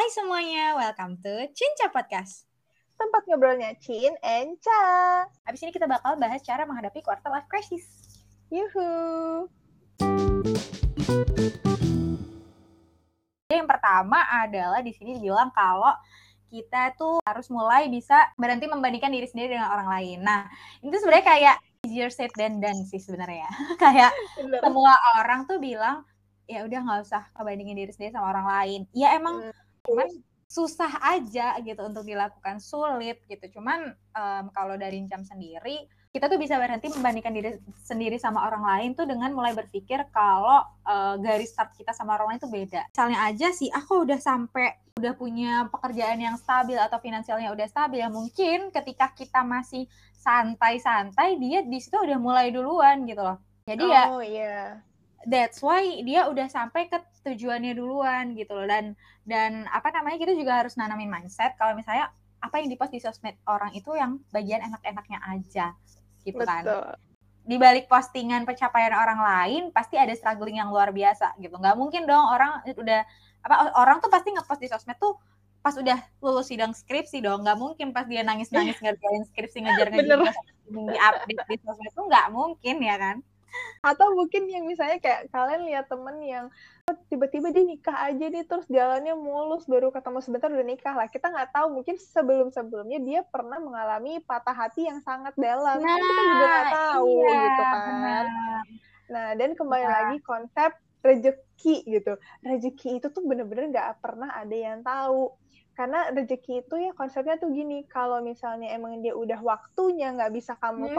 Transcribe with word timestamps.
Hai 0.00 0.08
semuanya, 0.16 0.80
welcome 0.80 1.20
to 1.20 1.44
Cinca 1.52 1.92
Podcast. 1.92 2.48
Tempat 2.96 3.20
ngobrolnya 3.28 3.76
Cin 3.84 4.16
and 4.24 4.56
Cha. 4.56 4.80
Abis 5.44 5.60
ini 5.60 5.76
kita 5.76 5.84
bakal 5.84 6.16
bahas 6.16 6.40
cara 6.40 6.64
menghadapi 6.64 7.04
quarter 7.04 7.28
life 7.28 7.44
crisis. 7.52 7.84
Yuhu. 8.48 9.44
Yang 13.52 13.66
pertama 13.68 14.24
adalah 14.40 14.80
di 14.80 14.88
sini 14.96 15.20
dibilang 15.20 15.52
kalau 15.52 15.92
kita 16.48 16.96
tuh 16.96 17.20
harus 17.28 17.52
mulai 17.52 17.92
bisa 17.92 18.24
berhenti 18.40 18.72
membandingkan 18.72 19.12
diri 19.12 19.28
sendiri 19.28 19.60
dengan 19.60 19.68
orang 19.68 20.00
lain. 20.00 20.24
Nah, 20.24 20.48
itu 20.80 20.96
sebenarnya 20.96 21.26
kayak 21.28 21.56
easier 21.84 22.08
said 22.08 22.32
than 22.40 22.56
done 22.56 22.88
sih 22.88 23.04
sebenarnya. 23.04 23.52
kayak 23.84 24.16
Bener. 24.40 24.64
semua 24.64 24.96
orang 25.20 25.44
tuh 25.44 25.60
bilang 25.60 26.08
ya 26.48 26.64
udah 26.64 26.88
nggak 26.88 27.00
usah 27.04 27.28
ngebandingin 27.36 27.84
diri 27.84 27.92
sendiri 27.92 28.16
sama 28.16 28.32
orang 28.32 28.48
lain. 28.48 28.80
Ya 28.96 29.12
emang 29.12 29.44
Hmm. 29.44 29.68
Cuman 29.84 30.08
susah 30.50 30.90
aja 31.14 31.54
gitu 31.62 31.78
untuk 31.86 32.02
dilakukan 32.02 32.58
sulit 32.58 33.22
gitu. 33.30 33.60
Cuman 33.60 33.94
em, 33.94 34.44
kalau 34.50 34.74
dari 34.74 34.98
Incam 34.98 35.22
sendiri 35.22 35.86
kita 36.10 36.26
tuh 36.26 36.42
bisa 36.42 36.58
berhenti 36.58 36.90
membandingkan 36.90 37.30
diri 37.30 37.50
sendiri 37.86 38.18
sama 38.18 38.42
orang 38.42 38.66
lain 38.66 38.90
tuh 38.98 39.06
dengan 39.06 39.30
mulai 39.30 39.54
berpikir 39.54 40.10
kalau 40.10 40.66
eh, 40.82 41.14
garis 41.22 41.54
start 41.54 41.70
kita 41.78 41.94
sama 41.94 42.18
orang 42.18 42.34
lain 42.34 42.40
tuh 42.42 42.50
beda. 42.50 42.82
Misalnya 42.90 43.18
aja 43.30 43.48
sih 43.54 43.70
aku 43.70 44.02
udah 44.02 44.18
sampai 44.18 44.74
udah 44.98 45.14
punya 45.14 45.70
pekerjaan 45.70 46.18
yang 46.18 46.34
stabil 46.34 46.76
atau 46.76 46.98
finansialnya 46.98 47.54
udah 47.54 47.66
stabil 47.70 48.02
ya 48.02 48.10
mungkin 48.10 48.74
ketika 48.74 49.14
kita 49.14 49.46
masih 49.46 49.86
santai-santai 50.18 51.38
dia 51.38 51.62
di 51.62 51.78
situ 51.78 51.94
udah 51.94 52.18
mulai 52.18 52.50
duluan 52.50 53.06
gitu 53.06 53.22
loh. 53.22 53.38
Jadi 53.70 53.86
ya 53.86 54.02
Oh 54.10 54.18
iya. 54.18 54.82
That's 55.28 55.60
why 55.60 55.84
dia 56.00 56.24
udah 56.28 56.48
sampai 56.48 56.88
ke 56.88 56.96
tujuannya 57.26 57.76
duluan 57.76 58.32
gitu 58.32 58.56
loh. 58.56 58.64
Dan 58.64 58.96
dan 59.28 59.68
apa 59.68 59.92
namanya 59.92 60.16
kita 60.16 60.32
juga 60.32 60.64
harus 60.64 60.76
nanamin 60.80 61.10
mindset 61.12 61.56
kalau 61.60 61.76
misalnya 61.76 62.08
apa 62.40 62.56
yang 62.56 62.72
dipost 62.72 62.92
di 62.92 63.00
sosmed 63.00 63.36
orang 63.44 63.76
itu 63.76 63.92
yang 63.92 64.16
bagian 64.32 64.64
enak-enaknya 64.64 65.18
aja 65.28 65.66
gitu 66.24 66.40
kan. 66.40 66.64
Betul. 66.64 66.96
di 67.40 67.56
balik 67.56 67.88
postingan 67.88 68.44
pencapaian 68.44 68.92
orang 68.92 69.16
lain 69.16 69.62
pasti 69.72 69.96
ada 69.96 70.12
struggling 70.12 70.60
yang 70.60 70.68
luar 70.70 70.92
biasa 70.92 71.34
gitu. 71.40 71.56
Nggak 71.56 71.76
mungkin 71.76 72.04
dong 72.04 72.22
orang 72.30 72.62
udah 72.68 73.00
apa 73.40 73.54
orang 73.80 73.98
tuh 73.98 74.12
pasti 74.12 74.28
ngepost 74.30 74.60
di 74.60 74.68
sosmed 74.68 75.00
tuh 75.00 75.16
pas 75.64 75.72
udah 75.76 75.98
lulus 76.20 76.52
sidang 76.52 76.76
skripsi 76.76 77.24
dong. 77.24 77.42
Nggak 77.42 77.58
mungkin 77.58 77.96
pas 77.96 78.04
dia 78.06 78.22
nangis 78.22 78.52
nangis 78.52 78.76
ngerjain 78.84 79.24
skripsi 79.32 79.66
ngejar 79.66 79.88
ngejar 79.88 80.20
di 80.68 80.96
update 81.00 81.44
di 81.48 81.56
sosmed 81.64 81.92
tuh 81.96 82.04
nggak 82.06 82.26
mungkin 82.28 82.76
ya 82.84 82.96
kan 83.00 83.16
Atau 83.80 84.12
mungkin 84.12 84.46
yang 84.46 84.64
misalnya 84.68 85.00
kayak 85.00 85.32
kalian 85.32 85.64
lihat 85.66 85.88
temen 85.88 86.16
yang 86.20 86.46
oh, 86.86 86.96
tiba-tiba 87.08 87.50
dia 87.50 87.64
nikah 87.64 87.96
aja 88.08 88.24
nih 88.28 88.44
terus 88.44 88.66
jalannya 88.68 89.14
mulus 89.16 89.64
baru 89.64 89.88
ketemu 89.88 90.18
sebentar 90.20 90.48
udah 90.52 90.66
nikah 90.66 90.94
lah. 90.94 91.08
Kita 91.08 91.32
nggak 91.32 91.50
tahu 91.54 91.80
mungkin 91.80 91.96
sebelum-sebelumnya 91.96 92.98
dia 93.00 93.20
pernah 93.24 93.56
mengalami 93.58 94.20
patah 94.22 94.54
hati 94.54 94.86
yang 94.86 95.00
sangat 95.00 95.32
dalam. 95.36 95.80
kan 95.80 95.98
kita 95.98 96.22
juga 96.28 96.46
nggak 96.46 96.70
tahu 96.74 97.08
iya, 97.14 97.40
gitu 97.40 97.62
kan. 97.62 97.84
benar. 97.88 98.24
Nah, 99.10 99.28
dan 99.34 99.50
kembali 99.58 99.82
Iya. 99.82 99.90
lagi 99.90 100.16
konsep 100.22 100.70
rezeki 101.00 101.76
gitu. 101.88 102.12
Rezeki 102.44 103.00
itu 103.00 103.06
tuh 103.08 103.24
bener-bener 103.24 103.72
nggak 103.72 104.04
pernah 104.04 104.30
ada 104.36 104.54
yang 104.54 104.84
tahu. 104.84 105.32
Karena 105.72 106.12
rezeki 106.12 106.60
itu 106.60 106.74
ya 106.76 106.92
konsepnya 106.92 107.40
tuh 107.40 107.48
gini, 107.50 107.88
kalau 107.88 108.20
misalnya 108.20 108.68
emang 108.76 109.00
dia 109.00 109.16
udah 109.16 109.40
waktunya 109.40 110.12
nggak 110.12 110.32
bisa 110.36 110.52
kamu 110.60 110.92
Hmm. 110.92 110.96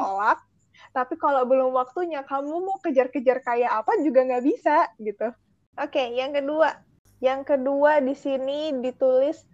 Tapi 0.89 1.15
kalau 1.15 1.45
belum 1.45 1.71
waktunya 1.77 2.25
kamu 2.25 2.65
mau 2.65 2.77
kejar-kejar 2.81 3.45
kayak 3.45 3.71
apa 3.85 4.01
juga 4.01 4.25
nggak 4.25 4.45
bisa 4.45 4.89
gitu. 4.97 5.29
Oke, 5.77 6.03
yang 6.17 6.33
kedua. 6.35 6.81
Yang 7.21 7.41
kedua 7.53 8.01
di 8.01 8.17
sini 8.17 8.73
ditulis 8.81 9.45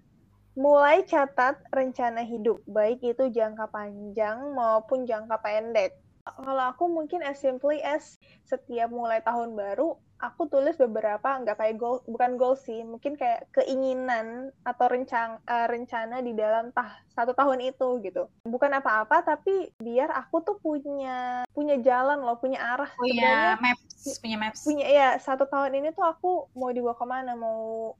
mulai 0.58 1.06
catat 1.06 1.62
rencana 1.70 2.26
hidup, 2.26 2.64
baik 2.66 3.04
itu 3.06 3.30
jangka 3.30 3.70
panjang 3.70 4.56
maupun 4.58 5.06
jangka 5.06 5.38
pendek. 5.44 5.94
Kalau 6.36 6.66
aku 6.72 6.86
mungkin 6.92 7.24
as 7.24 7.40
simply 7.40 7.80
as 7.80 8.20
setiap 8.44 8.92
mulai 8.92 9.24
tahun 9.24 9.56
baru, 9.56 9.96
aku 10.18 10.50
tulis 10.50 10.74
beberapa 10.82 11.38
nggak 11.42 11.58
kayak 11.58 11.78
goal, 11.78 12.02
bukan 12.10 12.36
goal 12.36 12.58
sih, 12.58 12.82
mungkin 12.82 13.14
kayak 13.14 13.46
keinginan 13.54 14.50
atau 14.66 14.90
rencana 14.90 15.38
rencana 15.70 16.26
di 16.26 16.34
dalam 16.34 16.74
tah 16.74 16.98
satu 17.14 17.38
tahun 17.38 17.62
itu 17.62 18.02
gitu. 18.02 18.26
Bukan 18.44 18.72
apa-apa, 18.82 19.22
tapi 19.24 19.72
biar 19.78 20.10
aku 20.14 20.42
tuh 20.42 20.58
punya 20.58 21.46
punya 21.54 21.78
jalan 21.82 22.26
loh, 22.26 22.38
punya 22.42 22.60
arah. 22.62 22.90
punya 22.98 23.22
Sebenarnya 23.22 23.56
maps 23.62 24.18
punya 24.24 24.38
maps 24.40 24.60
punya 24.66 24.86
ya 24.90 25.10
satu 25.22 25.46
tahun 25.46 25.78
ini 25.78 25.94
tuh 25.94 26.06
aku 26.06 26.50
mau 26.58 26.74
dibawa 26.74 26.98
ke 26.98 27.06
mana, 27.06 27.38
mau 27.38 27.94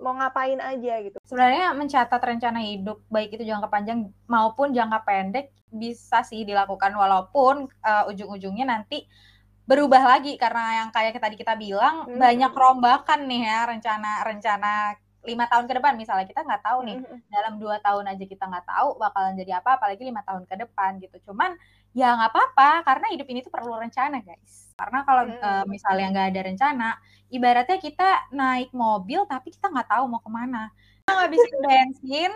mau 0.00 0.14
ngapain 0.16 0.58
aja 0.58 0.94
gitu. 1.04 1.18
sebenarnya 1.26 1.74
mencatat 1.76 2.20
rencana 2.20 2.60
hidup 2.62 3.02
baik 3.10 3.36
itu 3.36 3.44
jangka 3.44 3.68
panjang 3.68 4.08
maupun 4.30 4.72
jangka 4.72 5.04
pendek 5.04 5.52
bisa 5.72 6.20
sih 6.24 6.44
dilakukan 6.44 6.92
walaupun 6.92 7.68
uh, 7.84 8.04
ujung-ujungnya 8.10 8.68
nanti 8.68 9.08
berubah 9.62 10.18
lagi 10.18 10.34
karena 10.36 10.84
yang 10.84 10.88
kayak 10.90 11.22
tadi 11.22 11.38
kita 11.38 11.54
bilang 11.54 12.04
Hmm. 12.04 12.18
banyak 12.18 12.52
rombakan 12.52 13.30
nih 13.30 13.42
ya 13.46 13.58
rencana-rencana 13.70 14.98
lima 15.22 15.44
tahun 15.46 15.64
ke 15.70 15.74
depan 15.78 15.92
misalnya 15.94 16.26
kita 16.26 16.42
nggak 16.42 16.62
tahu 16.66 16.78
nih 16.88 16.96
Mm-mm. 16.98 17.18
dalam 17.30 17.54
dua 17.62 17.76
tahun 17.78 18.04
aja 18.10 18.24
kita 18.26 18.44
nggak 18.50 18.66
tahu 18.66 18.88
bakalan 18.98 19.34
jadi 19.38 19.52
apa 19.62 19.70
apalagi 19.78 20.02
lima 20.02 20.22
tahun 20.26 20.42
ke 20.50 20.54
depan 20.62 20.90
gitu 20.98 21.16
cuman 21.30 21.54
ya 21.94 22.16
nggak 22.16 22.30
apa-apa 22.32 22.68
karena 22.88 23.06
hidup 23.12 23.26
ini 23.30 23.38
tuh 23.46 23.52
perlu 23.54 23.72
rencana 23.78 24.18
guys 24.24 24.72
karena 24.74 24.98
kalau 25.06 25.22
Mm. 25.28 25.38
eh, 25.38 25.64
misalnya 25.70 26.06
nggak 26.12 26.26
ada 26.34 26.40
rencana 26.48 26.88
ibaratnya 27.30 27.78
kita 27.78 28.08
naik 28.34 28.70
mobil 28.74 29.20
tapi 29.30 29.48
kita 29.54 29.66
nggak 29.72 29.88
tahu 29.92 30.04
mau 30.10 30.20
ke 30.24 30.30
mana 30.32 30.58
Kita 31.02 31.10
ngabisin 31.18 31.54
bensin 31.66 32.30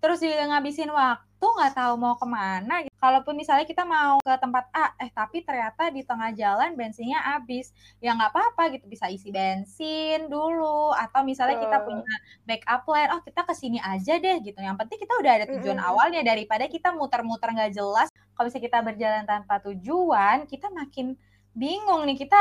terus 0.00 0.18
juga 0.22 0.44
ngabisin 0.50 0.90
waktu 0.90 1.31
nggak 1.50 1.74
tahu 1.74 1.94
mau 1.98 2.14
ke 2.14 2.26
mana 2.28 2.86
gitu. 2.86 2.94
kalaupun 3.02 3.34
misalnya 3.34 3.66
kita 3.66 3.82
mau 3.82 4.22
ke 4.22 4.34
tempat 4.38 4.70
A 4.70 4.94
eh 5.02 5.10
tapi 5.10 5.42
ternyata 5.42 5.90
di 5.90 6.06
tengah 6.06 6.30
jalan 6.36 6.78
bensinnya 6.78 7.18
habis 7.18 7.74
ya 7.98 8.14
nggak 8.14 8.30
apa-apa 8.30 8.62
gitu. 8.78 8.86
Bisa 8.86 9.10
isi 9.10 9.34
bensin 9.34 10.30
dulu 10.30 10.94
atau 10.94 11.26
misalnya 11.26 11.58
kita 11.58 11.82
punya 11.82 12.14
backup 12.46 12.86
plan 12.86 13.08
oh 13.16 13.20
kita 13.26 13.42
ke 13.42 13.54
sini 13.58 13.82
aja 13.82 14.22
deh 14.22 14.36
gitu. 14.44 14.58
Yang 14.62 14.76
penting 14.86 14.98
kita 15.02 15.14
udah 15.18 15.32
ada 15.42 15.46
tujuan 15.50 15.78
awalnya. 15.82 16.22
Daripada 16.22 16.70
kita 16.70 16.94
muter-muter 16.94 17.50
nggak 17.50 17.72
jelas 17.74 18.06
kalau 18.38 18.46
misalnya 18.46 18.66
kita 18.70 18.78
berjalan 18.84 19.24
tanpa 19.26 19.54
tujuan 19.66 20.46
kita 20.46 20.70
makin 20.70 21.18
bingung 21.52 22.06
nih 22.08 22.16
kita 22.22 22.38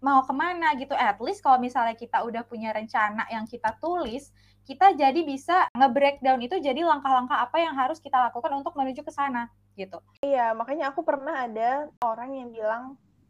mau 0.00 0.24
ke 0.24 0.32
mana 0.32 0.72
gitu. 0.80 0.96
At 0.96 1.20
least 1.20 1.44
kalau 1.44 1.60
misalnya 1.60 1.92
kita 1.94 2.24
udah 2.24 2.42
punya 2.48 2.72
rencana 2.72 3.28
yang 3.28 3.44
kita 3.44 3.76
tulis 3.78 4.32
kita 4.70 4.94
jadi 4.94 5.20
bisa 5.26 5.66
nge-breakdown 5.74 6.38
itu 6.46 6.54
jadi 6.62 6.86
langkah-langkah 6.86 7.42
apa 7.42 7.56
yang 7.58 7.74
harus 7.74 7.98
kita 7.98 8.30
lakukan 8.30 8.54
untuk 8.54 8.78
menuju 8.78 9.02
ke 9.02 9.10
sana 9.10 9.50
gitu 9.74 9.98
Iya, 10.22 10.54
makanya 10.54 10.94
aku 10.94 11.00
pernah 11.02 11.48
ada 11.48 11.88
orang 12.04 12.30
yang 12.36 12.48
bilang, 12.52 12.84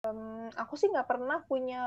"Em, 0.04 0.50
aku 0.58 0.74
sih 0.74 0.90
nggak 0.90 1.06
pernah 1.08 1.38
punya 1.46 1.80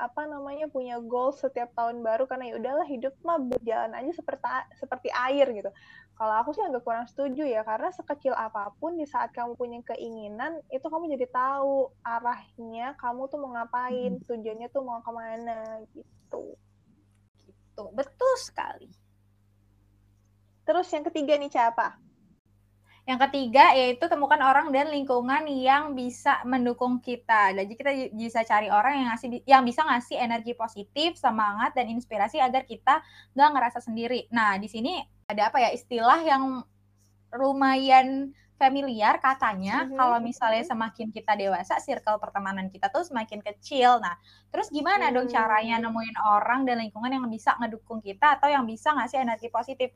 apa 0.00 0.24
namanya 0.26 0.66
punya 0.72 0.96
goal 1.02 1.30
setiap 1.36 1.70
tahun 1.76 2.00
baru 2.00 2.24
karena 2.30 2.44
ya 2.50 2.54
udahlah 2.58 2.86
hidup 2.88 3.14
mah 3.26 3.38
berjalan 3.42 3.92
aja 3.94 4.12
seperti 4.16 4.46
seperti 4.80 5.08
air 5.12 5.46
gitu. 5.52 5.70
Kalau 6.16 6.34
aku 6.40 6.50
sih 6.56 6.64
agak 6.64 6.82
kurang 6.88 7.04
setuju 7.04 7.44
ya 7.44 7.60
karena 7.68 7.92
sekecil 7.92 8.32
apa 8.32 8.72
pun 8.80 8.96
di 8.96 9.04
saat 9.04 9.30
kamu 9.36 9.52
punya 9.60 9.78
keinginan 9.84 10.56
itu 10.72 10.86
kamu 10.88 11.12
jadi 11.12 11.26
tahu 11.28 11.92
arahnya 12.00 12.96
kamu 12.96 13.28
tuh 13.28 13.38
mau 13.42 13.52
ngapain, 13.52 14.12
tujuannya 14.24 14.68
tuh 14.72 14.82
mau 14.82 14.98
ke 15.04 15.12
mana 15.12 15.84
gitu. 15.92 16.56
Tuh 17.76 17.92
betul 17.92 18.34
sekali 18.40 18.88
Terus 20.66 20.90
yang 20.90 21.06
ketiga 21.06 21.38
nih 21.38 21.48
siapa? 21.48 21.94
Yang 23.06 23.30
ketiga 23.30 23.70
yaitu 23.78 24.02
temukan 24.10 24.42
orang 24.42 24.74
dan 24.74 24.90
lingkungan 24.90 25.46
yang 25.46 25.94
bisa 25.94 26.42
mendukung 26.42 26.98
kita. 26.98 27.54
Jadi 27.54 27.72
kita 27.78 27.90
bisa 28.10 28.42
cari 28.42 28.66
orang 28.66 28.98
yang 28.98 29.08
ngasih 29.14 29.28
yang 29.46 29.62
bisa 29.62 29.86
ngasih 29.86 30.18
energi 30.18 30.58
positif, 30.58 31.14
semangat 31.14 31.70
dan 31.78 31.86
inspirasi 31.86 32.42
agar 32.42 32.66
kita 32.66 32.98
nggak 33.38 33.50
ngerasa 33.54 33.78
sendiri. 33.78 34.26
Nah, 34.34 34.58
di 34.58 34.66
sini 34.66 34.98
ada 35.30 35.54
apa 35.54 35.62
ya 35.62 35.70
istilah 35.70 36.18
yang 36.26 36.66
lumayan 37.30 38.34
familiar 38.56 39.20
katanya 39.20 39.84
Mhm, 39.84 39.96
kalau 39.96 40.18
misalnya 40.18 40.64
mhm. 40.64 40.70
semakin 40.72 41.08
kita 41.12 41.32
dewasa 41.36 41.76
circle 41.78 42.16
pertemanan 42.16 42.72
kita 42.72 42.88
tuh 42.88 43.04
semakin 43.04 43.44
kecil. 43.44 44.00
Nah, 44.00 44.16
terus 44.48 44.72
gimana 44.72 45.12
dong 45.12 45.28
caranya 45.28 45.76
Hmm. 45.76 45.92
nemuin 45.92 46.16
orang 46.24 46.60
dan 46.64 46.80
lingkungan 46.80 47.12
yang 47.12 47.28
bisa 47.28 47.52
ngedukung 47.60 48.00
kita 48.00 48.40
atau 48.40 48.48
yang 48.48 48.64
bisa 48.64 48.96
ngasih 48.96 49.20
energi 49.20 49.52
positif? 49.52 49.92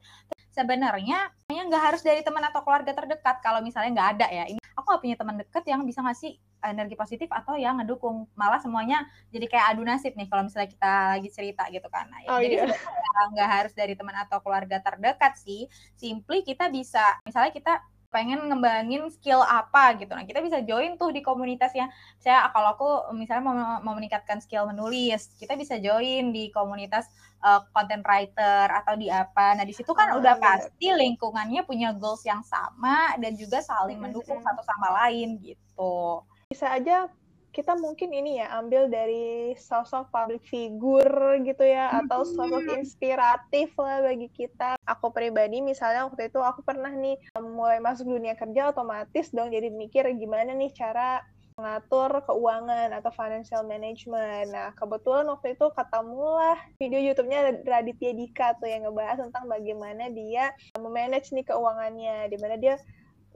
Sebenarnya 0.51 1.31
ya 1.49 1.63
nggak 1.65 1.83
harus 1.93 2.03
dari 2.03 2.21
teman 2.21 2.43
atau 2.43 2.61
keluarga 2.61 2.93
terdekat 2.93 3.41
kalau 3.41 3.65
misalnya 3.65 3.91
nggak 3.97 4.11
ada 4.19 4.27
ya. 4.29 4.45
Ini 4.51 4.61
aku 4.77 4.83
nggak 4.83 5.03
punya 5.03 5.17
teman 5.17 5.37
deket 5.39 5.65
yang 5.65 5.81
bisa 5.87 6.03
ngasih 6.03 6.37
energi 6.61 6.99
positif 6.99 7.31
atau 7.33 7.55
yang 7.57 7.81
ngedukung. 7.81 8.29
Malah 8.37 8.61
semuanya 8.61 9.07
jadi 9.31 9.47
kayak 9.47 9.67
adu 9.73 9.87
nasib 9.87 10.13
nih 10.19 10.29
kalau 10.29 10.45
misalnya 10.45 10.69
kita 10.69 10.93
lagi 11.17 11.29
cerita 11.33 11.65
gitu 11.71 11.89
kan. 11.89 12.11
Nah, 12.11 12.21
ya, 12.27 12.29
Oh 12.35 12.41
jadi 12.43 12.55
iya. 12.61 12.65
sebenarnya 12.67 13.25
nggak 13.33 13.49
harus 13.49 13.73
dari 13.73 13.95
teman 13.97 14.17
atau 14.19 14.39
keluarga 14.43 14.77
terdekat 14.83 15.39
sih. 15.39 15.65
Simply 15.95 16.43
kita 16.43 16.67
bisa 16.69 17.01
misalnya 17.25 17.55
kita 17.55 17.81
pengen 18.11 18.43
ngembangin 18.51 19.07
skill 19.09 19.41
apa 19.47 19.95
gitu. 19.97 20.11
Nah, 20.13 20.27
kita 20.27 20.43
bisa 20.43 20.59
join 20.67 20.99
tuh 20.99 21.15
di 21.15 21.23
komunitasnya. 21.23 21.89
Saya 22.19 22.51
kalau 22.51 22.75
aku 22.75 22.89
misalnya 23.15 23.43
mau, 23.47 23.57
mau 23.87 23.95
meningkatkan 23.95 24.43
skill 24.43 24.67
menulis, 24.67 25.31
kita 25.39 25.55
bisa 25.55 25.79
join 25.79 26.35
di 26.35 26.51
komunitas 26.51 27.07
uh, 27.47 27.63
content 27.71 28.03
writer 28.03 28.67
atau 28.67 28.99
di 28.99 29.09
apa. 29.09 29.55
Nah, 29.55 29.65
di 29.65 29.73
situ 29.73 29.95
kan 29.95 30.13
oh, 30.13 30.19
udah 30.19 30.37
iya. 30.37 30.43
pasti 30.43 30.91
lingkungannya 30.91 31.63
punya 31.63 31.95
goals 31.95 32.27
yang 32.27 32.43
sama 32.43 33.15
dan 33.23 33.39
juga 33.39 33.63
saling 33.63 34.03
mendukung 34.03 34.43
satu 34.43 34.61
sama 34.67 35.07
lain 35.07 35.39
gitu. 35.41 36.27
Bisa 36.51 36.75
aja 36.77 37.07
kita 37.51 37.75
mungkin 37.79 38.15
ini 38.15 38.39
ya 38.39 38.51
ambil 38.63 38.87
dari 38.87 39.55
sosok 39.59 40.11
public 40.15 40.43
figure 40.47 41.39
gitu 41.43 41.67
ya 41.67 41.91
atau 42.03 42.23
sosok 42.23 42.79
inspiratif 42.79 43.75
lah 43.77 44.07
bagi 44.07 44.31
kita. 44.31 44.79
Aku 44.87 45.11
pribadi 45.11 45.59
misalnya 45.59 46.07
waktu 46.07 46.31
itu 46.31 46.39
aku 46.39 46.63
pernah 46.63 46.91
nih 46.91 47.19
mulai 47.39 47.83
masuk 47.83 48.07
dunia 48.07 48.39
kerja 48.39 48.71
otomatis 48.71 49.35
dong 49.35 49.51
jadi 49.51 49.69
mikir 49.69 50.07
gimana 50.15 50.55
nih 50.55 50.71
cara 50.71 51.27
mengatur 51.61 52.25
keuangan 52.25 52.89
atau 52.97 53.13
financial 53.13 53.69
management. 53.69 54.49
Nah, 54.49 54.73
kebetulan 54.73 55.29
waktu 55.29 55.53
itu 55.53 55.69
ketemulah 55.77 56.57
video 56.81 56.97
YouTube-nya 56.97 57.61
Raditya 57.69 58.17
Dika 58.17 58.57
tuh 58.57 58.73
yang 58.73 58.89
ngebahas 58.89 59.21
tentang 59.29 59.45
bagaimana 59.45 60.09
dia 60.09 60.57
memanage 60.81 61.37
nih 61.37 61.45
keuangannya, 61.45 62.33
di 62.33 62.37
mana 62.41 62.57
dia 62.57 62.81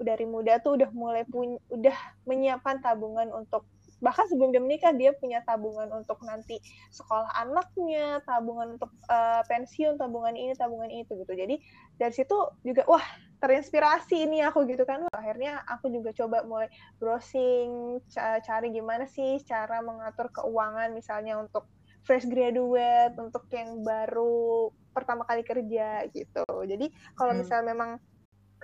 dari 0.00 0.25
muda 0.25 0.58
tuh 0.58 0.81
udah 0.81 0.90
mulai 0.90 1.22
punya 1.28 1.60
udah 1.70 1.94
menyiapkan 2.26 2.82
tabungan 2.82 3.31
untuk 3.31 3.69
bahkan 4.05 4.29
sebelum 4.29 4.53
dia 4.53 4.61
menikah 4.61 4.93
dia 4.93 5.17
punya 5.17 5.41
tabungan 5.49 5.89
untuk 5.97 6.21
nanti 6.21 6.61
sekolah 6.93 7.33
anaknya 7.41 8.21
tabungan 8.29 8.77
untuk 8.77 8.93
uh, 9.09 9.41
pensiun 9.49 9.97
tabungan 9.97 10.37
ini 10.37 10.53
tabungan 10.53 10.93
itu 10.93 11.17
gitu. 11.17 11.33
Jadi 11.33 11.56
dari 11.97 12.12
situ 12.12 12.37
juga 12.61 12.85
wah 12.85 13.03
terinspirasi 13.41 14.29
ini 14.29 14.45
aku 14.45 14.69
gitu 14.69 14.85
kan. 14.85 15.09
Akhirnya 15.17 15.65
aku 15.65 15.89
juga 15.89 16.12
coba 16.12 16.45
mulai 16.45 16.69
browsing 17.01 18.05
cari 18.45 18.69
gimana 18.69 19.09
sih 19.09 19.41
cara 19.49 19.81
mengatur 19.81 20.29
keuangan 20.29 20.93
misalnya 20.93 21.41
untuk 21.41 21.65
fresh 22.05 22.29
graduate 22.29 23.17
untuk 23.17 23.49
yang 23.49 23.81
baru 23.81 24.69
pertama 24.93 25.25
kali 25.25 25.41
kerja 25.41 26.05
gitu. 26.12 26.45
Jadi 26.45 26.93
kalau 27.17 27.33
hmm. 27.33 27.41
misalnya 27.41 27.67
memang 27.73 27.91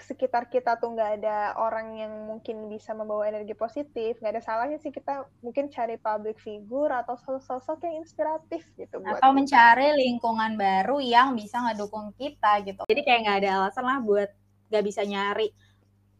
sekitar 0.02 0.48
kita 0.48 0.76
tuh 0.80 0.92
nggak 0.96 1.22
ada 1.22 1.54
orang 1.60 1.96
yang 1.96 2.12
mungkin 2.26 2.68
bisa 2.68 2.96
membawa 2.96 3.28
energi 3.28 3.52
positif, 3.54 4.18
nggak 4.18 4.32
ada 4.38 4.42
salahnya 4.42 4.78
sih 4.80 4.90
kita 4.92 5.28
mungkin 5.44 5.68
cari 5.68 6.00
public 6.00 6.40
figure 6.40 6.90
atau 6.90 7.14
sosok-sosok 7.20 7.86
yang 7.86 8.02
inspiratif 8.02 8.64
gitu. 8.74 9.00
Buat 9.00 9.20
atau 9.20 9.30
mencari 9.32 9.92
lingkungan 9.96 10.56
baru 10.56 10.98
yang 10.98 11.36
bisa 11.36 11.60
ngedukung 11.64 12.12
kita 12.16 12.64
gitu. 12.66 12.82
Jadi 12.88 13.00
kayak 13.04 13.20
nggak 13.24 13.38
ada 13.44 13.50
alasan 13.64 13.84
lah 13.86 13.98
buat 14.02 14.30
nggak 14.70 14.84
bisa 14.86 15.02
nyari 15.06 15.50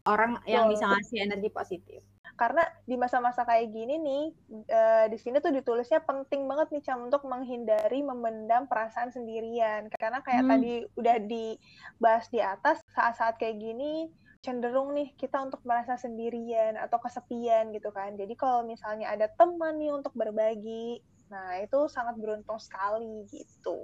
orang 0.08 0.40
yang 0.48 0.66
bisa 0.66 0.88
ngasih 0.88 1.28
energi 1.28 1.50
positif 1.52 2.00
karena 2.38 2.62
di 2.84 2.96
masa-masa 2.98 3.46
kayak 3.46 3.70
gini 3.70 3.94
nih 3.98 4.24
uh, 4.70 5.06
di 5.08 5.18
sini 5.18 5.38
tuh 5.38 5.54
ditulisnya 5.54 6.02
penting 6.02 6.46
banget 6.46 6.70
nih 6.74 6.82
Cam 6.84 7.06
untuk 7.06 7.22
menghindari 7.26 8.00
memendam 8.02 8.66
perasaan 8.66 9.14
sendirian. 9.14 9.90
Karena 9.94 10.20
kayak 10.20 10.44
hmm. 10.46 10.50
tadi 10.50 10.72
udah 10.98 11.16
dibahas 11.24 12.26
di 12.28 12.40
atas 12.42 12.82
saat-saat 12.94 13.38
kayak 13.40 13.58
gini 13.58 14.10
cenderung 14.40 14.96
nih 14.96 15.12
kita 15.20 15.36
untuk 15.36 15.60
merasa 15.68 16.00
sendirian 16.00 16.80
atau 16.80 16.96
kesepian 16.96 17.72
gitu 17.76 17.92
kan. 17.92 18.16
Jadi 18.16 18.34
kalau 18.34 18.64
misalnya 18.64 19.12
ada 19.12 19.28
teman 19.36 19.76
nih 19.76 19.92
untuk 19.92 20.12
berbagi 20.16 21.00
nah 21.30 21.62
itu 21.62 21.86
sangat 21.86 22.18
beruntung 22.18 22.58
sekali 22.58 23.22
gitu 23.30 23.78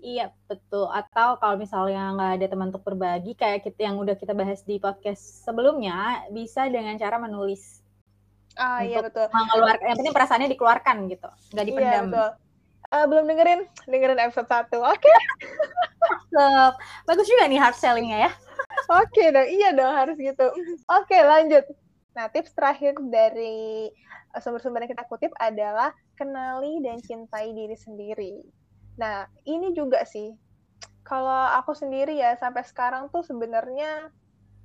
Iya 0.00 0.32
betul. 0.48 0.88
Atau 0.88 1.36
kalau 1.36 1.56
misalnya 1.60 2.16
nggak 2.16 2.32
ada 2.40 2.46
teman 2.48 2.68
untuk 2.72 2.84
berbagi, 2.84 3.36
kayak 3.36 3.68
kita 3.68 3.84
yang 3.84 4.00
udah 4.00 4.16
kita 4.16 4.32
bahas 4.32 4.64
di 4.64 4.80
podcast 4.80 5.44
sebelumnya, 5.44 6.24
bisa 6.32 6.66
dengan 6.72 6.96
cara 6.96 7.20
menulis. 7.20 7.84
Ah 8.56 8.82
iya 8.82 9.04
betul. 9.04 9.28
Mengeluarkan, 9.30 9.84
yang 9.86 9.98
penting 10.00 10.16
perasaannya 10.16 10.48
dikeluarkan 10.56 10.96
gitu, 11.12 11.28
nggak 11.54 11.64
iya, 11.64 11.70
dipendam. 11.70 11.92
Iya 11.92 12.02
betul. 12.08 12.30
Uh, 12.90 13.06
belum 13.06 13.24
dengerin, 13.30 13.60
dengerin 13.86 14.18
episode 14.18 14.48
satu, 14.50 14.82
oke? 14.82 14.98
Okay. 14.98 15.16
Bagus 17.06 17.26
juga 17.28 17.46
nih 17.46 17.60
hard 17.60 17.76
sellingnya 17.78 18.18
ya. 18.26 18.30
oke 18.90 19.06
okay, 19.14 19.30
dong, 19.30 19.46
iya 19.46 19.70
dong 19.70 19.94
harus 19.94 20.16
gitu. 20.18 20.46
Oke 20.90 21.14
okay, 21.14 21.22
lanjut. 21.22 21.64
Nah 22.16 22.26
tips 22.32 22.50
terakhir 22.50 22.98
dari 22.98 23.92
sumber-sumber 24.42 24.82
yang 24.86 24.92
kita 24.94 25.06
kutip 25.06 25.30
adalah 25.38 25.94
kenali 26.18 26.82
dan 26.82 26.98
cintai 26.98 27.54
diri 27.54 27.76
sendiri. 27.78 28.42
Nah, 29.00 29.24
ini 29.48 29.72
juga 29.72 30.04
sih. 30.04 30.36
Kalau 31.00 31.48
aku 31.56 31.72
sendiri 31.72 32.20
ya 32.20 32.36
sampai 32.36 32.60
sekarang 32.68 33.08
tuh 33.08 33.24
sebenarnya 33.24 34.12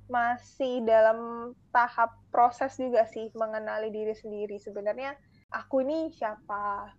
masih 0.06 0.84
dalam 0.86 1.50
tahap 1.74 2.14
proses 2.30 2.76
juga 2.76 3.08
sih 3.08 3.32
mengenali 3.32 3.88
diri 3.88 4.12
sendiri. 4.12 4.60
Sebenarnya 4.60 5.16
aku 5.48 5.82
ini 5.82 6.12
siapa? 6.12 6.92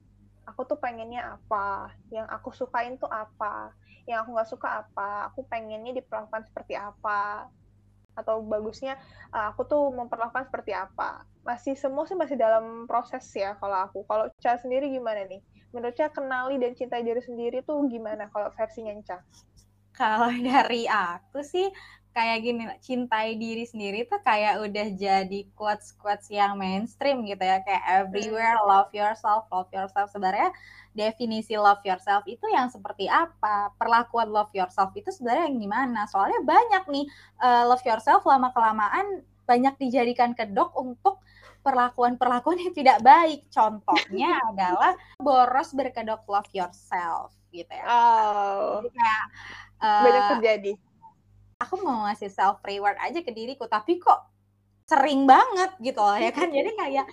Aku 0.49 0.65
tuh 0.65 0.81
pengennya 0.81 1.37
apa? 1.37 1.93
Yang 2.09 2.27
aku 2.33 2.49
sukain 2.57 2.97
tuh 2.97 3.07
apa? 3.07 3.71
Yang 4.09 4.17
aku 4.25 4.29
nggak 4.33 4.49
suka 4.49 4.69
apa? 4.83 5.29
Aku 5.31 5.45
pengennya 5.45 5.93
diperlakukan 5.93 6.49
seperti 6.49 6.73
apa? 6.73 7.47
Atau 8.17 8.41
bagusnya 8.41 8.97
aku 9.29 9.63
tuh 9.69 9.93
memperlakukan 9.93 10.49
seperti 10.49 10.73
apa? 10.73 11.23
Masih 11.45 11.77
semua 11.77 12.03
sih 12.09 12.17
masih 12.17 12.35
dalam 12.35 12.89
proses 12.89 13.23
ya 13.31 13.55
kalau 13.61 13.77
aku. 13.87 14.03
Kalau 14.09 14.27
cara 14.41 14.57
sendiri 14.57 14.89
gimana 14.89 15.23
nih? 15.29 15.39
Menurutnya 15.71 16.07
kenali 16.11 16.55
dan 16.57 16.73
cintai 16.73 17.03
diri 17.03 17.19
sendiri 17.19 17.63
tuh 17.63 17.85
gimana 17.91 18.31
kalau 18.31 18.49
versinya 18.55 18.93
Nca? 18.95 19.19
Kalau 19.97 20.29
dari 20.29 20.85
aku 20.85 21.41
sih 21.41 21.67
kayak 22.17 22.39
gini, 22.41 22.63
cintai 22.81 23.37
diri 23.37 23.61
sendiri 23.61 24.09
tuh 24.09 24.17
kayak 24.25 24.65
udah 24.65 24.87
jadi 24.97 25.39
quotes-quotes 25.53 26.33
yang 26.33 26.57
mainstream 26.57 27.21
gitu 27.29 27.41
ya, 27.45 27.61
kayak 27.61 27.85
everywhere 27.85 28.57
love 28.65 28.89
yourself, 28.89 29.45
love 29.53 29.69
yourself. 29.69 30.09
Sebenarnya 30.09 30.49
definisi 30.97 31.53
love 31.53 31.85
yourself 31.85 32.25
itu 32.25 32.41
yang 32.49 32.73
seperti 32.73 33.05
apa? 33.05 33.69
Perlakuan 33.77 34.33
love 34.33 34.49
yourself 34.57 34.89
itu 34.97 35.13
sebenarnya 35.13 35.45
yang 35.45 35.61
gimana? 35.61 36.09
Soalnya 36.09 36.41
banyak 36.41 36.83
nih 36.89 37.05
uh, 37.37 37.69
love 37.69 37.85
yourself 37.85 38.25
lama 38.25 38.49
kelamaan 38.49 39.21
banyak 39.45 39.77
dijadikan 39.77 40.33
kedok 40.33 40.73
untuk 40.73 41.21
perlakuan-perlakuan 41.67 42.63
yang 42.63 42.71
tidak 42.71 43.03
baik. 43.03 43.51
Contohnya 43.51 44.39
adalah 44.55 44.95
boros 45.19 45.75
berkedok 45.75 46.23
love 46.31 46.47
yourself 46.55 47.35
gitu 47.51 47.67
ya. 47.67 47.83
Oh. 47.83 48.79
Jadi 48.79 48.89
kayak 48.95 49.25
uh, 49.83 50.03
banyak 50.07 50.23
terjadi. 50.39 50.71
Aku 51.67 51.75
mau 51.83 52.07
ngasih 52.07 52.31
self 52.31 52.63
reward 52.63 52.95
aja 53.03 53.19
ke 53.19 53.35
diriku, 53.35 53.67
tapi 53.67 53.99
kok 53.99 54.23
sering 54.87 55.27
banget 55.27 55.75
gitu 55.83 55.99
loh 55.99 56.15
ya 56.15 56.31
kan. 56.31 56.47
Jadi 56.57 56.71
kayak 56.79 57.05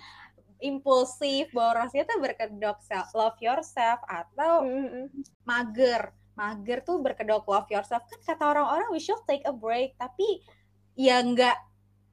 impulsif, 0.63 1.51
borosnya 1.51 2.07
tuh 2.07 2.23
berkedok 2.23 2.79
self 2.79 3.11
love 3.11 3.35
yourself 3.43 3.99
atau 4.07 4.63
mm 4.63 4.87
-hmm. 4.87 5.05
mager. 5.43 6.15
Mager 6.39 6.79
tuh 6.87 7.03
berkedok 7.03 7.43
love 7.43 7.67
yourself 7.67 8.07
kan 8.07 8.19
kata 8.23 8.43
orang-orang 8.55 8.87
we 8.95 9.03
should 9.03 9.19
take 9.27 9.43
a 9.43 9.51
break, 9.51 9.99
tapi 9.99 10.39
ya 10.95 11.19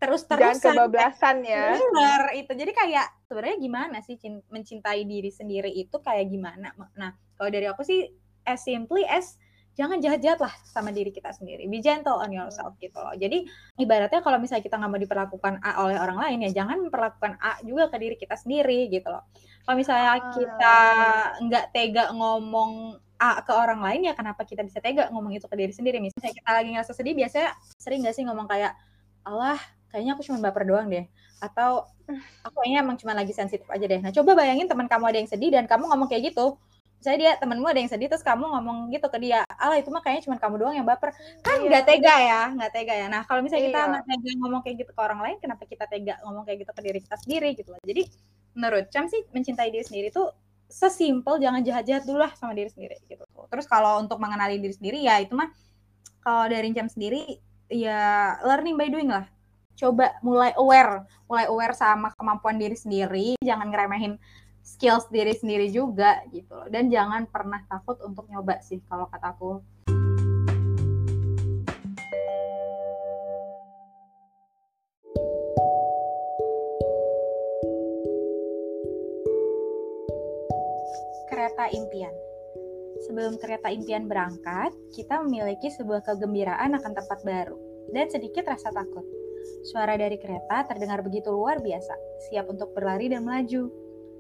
enggak 0.03 0.19
terus-terusan. 0.19 0.43
Jangan 0.43 0.75
kebablasan 0.75 1.37
ya. 1.47 1.79
Bener, 1.79 2.23
itu. 2.35 2.53
Jadi 2.59 2.73
kayak 2.75 3.07
sebenarnya 3.31 3.57
gimana 3.63 3.97
sih 4.03 4.19
mencintai 4.51 5.03
diri 5.07 5.31
sendiri 5.31 5.71
itu 5.71 5.95
kayak 6.03 6.27
gimana? 6.27 6.75
Nah, 6.99 7.15
kalau 7.39 7.51
dari 7.55 7.71
aku 7.71 7.87
sih 7.87 8.11
as 8.43 8.67
simply 8.67 9.07
as 9.07 9.39
jangan 9.73 10.05
jahat-jahat 10.05 10.37
lah 10.43 10.53
sama 10.69 10.93
diri 10.93 11.15
kita 11.15 11.33
sendiri. 11.33 11.65
Be 11.71 11.81
gentle 11.81 12.21
on 12.21 12.35
yourself 12.35 12.77
gitu 12.83 12.99
loh. 12.99 13.15
Jadi 13.17 13.47
ibaratnya 13.81 14.21
kalau 14.21 14.37
misalnya 14.37 14.67
kita 14.67 14.77
nggak 14.77 14.91
mau 14.91 15.01
diperlakukan 15.01 15.55
A 15.65 15.71
oleh 15.87 15.97
orang 15.97 16.19
lain 16.21 16.39
ya 16.45 16.61
jangan 16.61 16.83
memperlakukan 16.83 17.41
A 17.41 17.57
juga 17.65 17.89
ke 17.89 17.97
diri 17.97 18.17
kita 18.21 18.37
sendiri 18.37 18.91
gitu 18.93 19.09
loh. 19.09 19.25
Kalau 19.65 19.77
misalnya 19.79 20.19
ah. 20.19 20.21
kita 20.35 20.79
nggak 21.47 21.65
tega 21.73 22.05
ngomong 22.13 23.01
A 23.17 23.41
ke 23.47 23.53
orang 23.55 23.81
lain 23.81 24.11
ya 24.11 24.19
kenapa 24.19 24.45
kita 24.45 24.61
bisa 24.67 24.83
tega 24.83 25.09
ngomong 25.09 25.33
itu 25.33 25.49
ke 25.49 25.57
diri 25.57 25.73
sendiri? 25.73 26.03
Misalnya 26.05 26.35
kita 26.37 26.51
lagi 26.53 26.69
ngerasa 26.75 26.93
sedih 26.93 27.15
biasanya 27.17 27.57
sering 27.81 28.05
nggak 28.05 28.13
sih 28.19 28.27
ngomong 28.29 28.45
kayak 28.45 28.77
Allah 29.25 29.57
kayaknya 29.93 30.17
aku 30.17 30.23
cuma 30.25 30.41
baper 30.41 30.65
doang 30.65 30.89
deh. 30.89 31.05
Atau 31.39 31.87
aku 32.49 32.57
kayaknya 32.65 32.81
emang 32.81 32.97
cuma 32.97 33.13
lagi 33.13 33.37
sensitif 33.37 33.69
aja 33.69 33.85
deh. 33.85 34.01
Nah 34.01 34.11
coba 34.11 34.33
bayangin 34.35 34.67
teman 34.67 34.89
kamu 34.89 35.05
ada 35.13 35.19
yang 35.21 35.31
sedih 35.31 35.53
dan 35.53 35.69
kamu 35.69 35.87
ngomong 35.93 36.09
kayak 36.09 36.33
gitu. 36.33 36.57
Misalnya 37.03 37.19
dia 37.19 37.33
temenmu 37.35 37.67
ada 37.67 37.83
yang 37.83 37.91
sedih 37.91 38.07
terus 38.07 38.23
kamu 38.23 38.47
ngomong 38.47 38.95
gitu 38.95 39.11
ke 39.11 39.19
dia. 39.19 39.43
Allah 39.59 39.83
itu 39.83 39.91
mah 39.91 40.07
kayaknya 40.07 40.23
cuma 40.31 40.39
kamu 40.39 40.55
doang 40.63 40.75
yang 40.79 40.87
baper. 40.87 41.11
Kan 41.43 41.59
iya. 41.59 41.67
nggak 41.67 41.83
iya. 41.83 41.91
tega 41.91 42.15
ya 42.15 42.43
nggak 42.55 42.71
tega 42.71 42.95
ya. 42.95 43.07
Nah 43.11 43.23
kalau 43.27 43.41
misalnya 43.43 43.65
kita 43.69 43.81
iya. 43.91 44.01
tega 44.07 44.31
ngomong 44.39 44.61
kayak 44.63 44.77
gitu 44.87 44.91
ke 44.95 45.01
orang 45.03 45.21
lain 45.21 45.37
kenapa 45.43 45.63
kita 45.67 45.85
tega 45.91 46.15
ngomong 46.23 46.43
kayak 46.47 46.63
gitu 46.63 46.73
ke 46.73 46.81
diri 46.81 46.99
kita 47.03 47.17
sendiri 47.19 47.49
gitu 47.59 47.69
loh. 47.75 47.83
Jadi 47.83 48.03
menurut 48.55 48.87
Cam 48.95 49.11
sih 49.11 49.19
mencintai 49.35 49.69
diri 49.75 49.83
sendiri 49.83 50.09
tuh 50.15 50.31
sesimpel 50.71 51.37
jangan 51.43 51.61
jahat-jahat 51.61 52.07
dulu 52.07 52.23
lah 52.23 52.33
sama 52.39 52.55
diri 52.55 52.71
sendiri 52.71 52.97
gitu. 53.11 53.27
Terus 53.27 53.67
kalau 53.67 53.99
untuk 53.99 54.23
mengenali 54.23 54.63
diri 54.63 54.73
sendiri 54.73 55.03
ya 55.03 55.19
itu 55.19 55.35
mah 55.35 55.51
kalau 56.23 56.47
dari 56.47 56.71
Cam 56.71 56.87
sendiri 56.87 57.35
ya 57.67 58.39
learning 58.47 58.79
by 58.79 58.87
doing 58.87 59.11
lah 59.11 59.27
coba 59.83 60.15
mulai 60.23 60.55
aware, 60.55 61.03
mulai 61.27 61.51
aware 61.51 61.75
sama 61.75 62.15
kemampuan 62.15 62.55
diri 62.55 62.79
sendiri, 62.79 63.35
jangan 63.43 63.67
ngeremehin 63.75 64.15
skills 64.63 65.11
diri 65.11 65.35
sendiri 65.35 65.75
juga 65.75 66.23
gitu 66.31 66.55
loh. 66.55 66.71
Dan 66.71 66.87
jangan 66.87 67.27
pernah 67.27 67.67
takut 67.67 67.99
untuk 68.07 68.31
nyoba 68.31 68.63
sih 68.63 68.79
kalau 68.87 69.11
kataku. 69.11 69.59
Kereta 81.27 81.67
impian. 81.75 82.15
Sebelum 83.03 83.35
kereta 83.35 83.67
impian 83.67 84.07
berangkat, 84.07 84.71
kita 84.95 85.27
memiliki 85.27 85.75
sebuah 85.75 86.07
kegembiraan 86.07 86.71
akan 86.79 86.93
tempat 86.95 87.19
baru 87.27 87.59
dan 87.91 88.07
sedikit 88.07 88.47
rasa 88.47 88.71
takut. 88.71 89.03
Suara 89.63 89.95
dari 89.95 90.19
kereta 90.19 90.67
terdengar 90.67 91.01
begitu 91.07 91.31
luar 91.31 91.63
biasa, 91.63 91.95
siap 92.29 92.51
untuk 92.51 92.75
berlari 92.75 93.07
dan 93.11 93.23
melaju. 93.23 93.71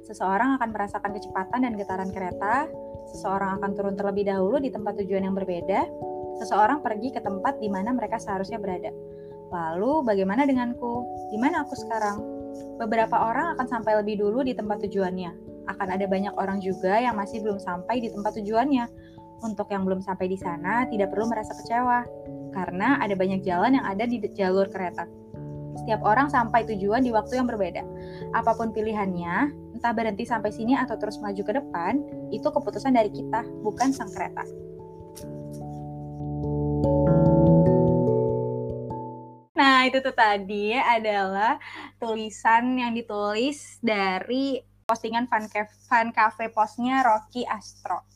Seseorang 0.03 0.59
akan 0.59 0.69
merasakan 0.75 1.11
kecepatan 1.15 1.63
dan 1.63 1.79
getaran 1.79 2.11
kereta, 2.11 2.67
seseorang 3.15 3.63
akan 3.63 3.71
turun 3.75 3.95
terlebih 3.95 4.27
dahulu 4.27 4.59
di 4.59 4.71
tempat 4.71 4.99
tujuan 4.99 5.23
yang 5.27 5.35
berbeda, 5.35 5.87
seseorang 6.43 6.83
pergi 6.83 7.15
ke 7.15 7.21
tempat 7.23 7.63
di 7.63 7.71
mana 7.71 7.95
mereka 7.95 8.19
seharusnya 8.19 8.59
berada. 8.59 8.91
Lalu, 9.53 10.03
bagaimana 10.03 10.49
denganku? 10.49 11.07
Di 11.31 11.39
mana 11.39 11.63
aku 11.63 11.77
sekarang? 11.77 12.19
Beberapa 12.81 13.15
orang 13.15 13.55
akan 13.57 13.67
sampai 13.69 14.01
lebih 14.01 14.19
dulu 14.25 14.43
di 14.43 14.57
tempat 14.57 14.81
tujuannya, 14.83 15.31
akan 15.71 15.89
ada 15.93 16.07
banyak 16.09 16.35
orang 16.35 16.59
juga 16.59 16.99
yang 16.99 17.15
masih 17.15 17.45
belum 17.45 17.63
sampai 17.63 18.03
di 18.03 18.09
tempat 18.11 18.35
tujuannya. 18.41 18.87
Untuk 19.43 19.67
yang 19.75 19.83
belum 19.83 19.99
sampai 20.07 20.31
di 20.31 20.39
sana, 20.39 20.87
tidak 20.87 21.11
perlu 21.11 21.27
merasa 21.27 21.51
kecewa, 21.59 22.07
karena 22.53 23.01
ada 23.01 23.17
banyak 23.17 23.43
jalan 23.43 23.81
yang 23.81 23.87
ada 23.89 24.05
di 24.07 24.21
jalur 24.37 24.69
kereta. 24.69 25.09
Setiap 25.83 26.05
orang 26.05 26.29
sampai 26.29 26.69
tujuan 26.69 27.01
di 27.01 27.11
waktu 27.11 27.41
yang 27.41 27.49
berbeda. 27.49 27.83
Apa 28.37 28.53
pun 28.55 28.71
pilihannya, 28.71 29.51
entah 29.75 29.93
berhenti 29.97 30.29
sampai 30.29 30.53
sini 30.53 30.77
atau 30.77 31.01
terus 31.01 31.17
maju 31.19 31.43
ke 31.43 31.53
depan, 31.57 31.93
itu 32.29 32.45
keputusan 32.45 32.93
dari 32.93 33.09
kita, 33.09 33.43
bukan 33.65 33.91
sang 33.91 34.13
kereta. 34.13 34.45
Nah, 39.57 39.89
itu 39.89 39.99
tuh 39.99 40.15
tadi 40.15 40.77
adalah 40.77 41.57
tulisan 41.99 42.79
yang 42.79 42.93
ditulis 42.93 43.81
dari 43.83 44.61
postingan 44.87 45.25
fan 45.27 45.49
cafe, 45.49 45.73
fan 45.89 46.09
cafe 46.13 46.53
postnya 46.53 47.01
Rocky 47.01 47.49
Astro. 47.49 48.12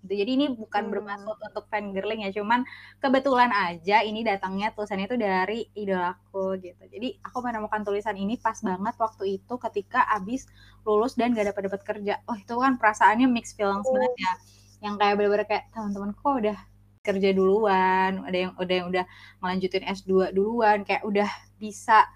Gitu. 0.00 0.24
Jadi 0.24 0.30
ini 0.32 0.46
bukan 0.56 0.88
hmm. 0.88 0.92
bermaksud 0.96 1.36
untuk 1.36 1.64
fan 1.68 1.92
girling 1.92 2.24
ya, 2.24 2.30
cuman 2.32 2.64
kebetulan 2.98 3.52
aja 3.52 4.00
ini 4.00 4.24
datangnya 4.24 4.72
tulisannya 4.72 5.06
itu 5.06 5.18
dari 5.20 5.68
idolaku 5.76 6.56
gitu. 6.60 6.82
Jadi 6.88 7.20
aku 7.20 7.38
menemukan 7.44 7.84
tulisan 7.84 8.16
ini 8.16 8.40
pas 8.40 8.56
banget 8.64 8.96
waktu 8.96 9.40
itu 9.40 9.54
ketika 9.68 10.08
abis 10.16 10.48
lulus 10.88 11.14
dan 11.20 11.36
gak 11.36 11.52
dapat 11.52 11.68
dapat 11.68 11.82
kerja. 11.84 12.14
Oh 12.24 12.36
itu 12.36 12.54
kan 12.56 12.80
perasaannya 12.80 13.28
mixed 13.28 13.60
feelings 13.60 13.84
oh. 13.84 13.92
banget 13.92 14.14
ya. 14.16 14.32
Yang 14.80 14.94
kayak 14.96 15.14
bener-bener 15.20 15.46
kayak 15.46 15.64
teman-teman 15.76 16.10
kok 16.16 16.34
udah 16.40 16.58
kerja 17.00 17.28
duluan, 17.32 18.12
ada 18.28 18.38
yang 18.48 18.52
udah 18.60 18.74
yang 18.76 18.88
udah 18.92 19.04
melanjutin 19.40 19.84
S2 19.88 20.36
duluan, 20.36 20.84
kayak 20.84 21.04
udah 21.04 21.28
bisa 21.56 22.08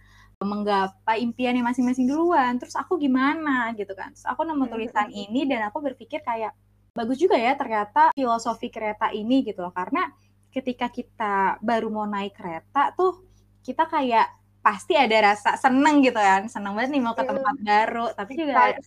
menggapai 0.44 1.24
impiannya 1.24 1.64
masing-masing 1.64 2.10
duluan 2.10 2.60
terus 2.60 2.74
aku 2.76 3.00
gimana 3.00 3.72
gitu 3.78 3.96
kan 3.96 4.12
terus 4.12 4.28
aku 4.28 4.44
nemu 4.44 4.66
tulisan 4.68 5.08
ini 5.08 5.48
dan 5.48 5.70
aku 5.72 5.80
berpikir 5.80 6.20
kayak 6.20 6.52
bagus 6.94 7.18
juga 7.18 7.34
ya 7.34 7.58
ternyata 7.58 8.14
filosofi 8.14 8.70
kereta 8.70 9.10
ini 9.10 9.42
gitu 9.42 9.66
loh. 9.66 9.74
Karena 9.74 10.06
ketika 10.48 10.86
kita 10.86 11.58
baru 11.58 11.90
mau 11.90 12.06
naik 12.06 12.38
kereta 12.38 12.94
tuh 12.94 13.26
kita 13.66 13.90
kayak 13.90 14.30
pasti 14.62 14.96
ada 14.96 15.34
rasa 15.34 15.58
seneng 15.58 16.00
gitu 16.00 16.16
kan. 16.16 16.46
Seneng 16.46 16.72
banget 16.78 16.94
nih 16.94 17.02
mau 17.02 17.12
ke 17.18 17.26
tempat 17.26 17.56
baru 17.60 18.06
tapi 18.14 18.32
juga 18.38 18.78